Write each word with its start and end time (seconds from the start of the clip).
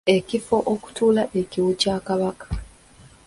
Ekifo 0.15 0.57
okutuula 0.73 1.23
ekiwu 1.39 1.71
kya 1.81 1.95
Kabaka. 2.07 2.47